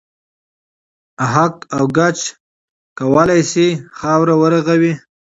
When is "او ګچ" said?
1.75-2.19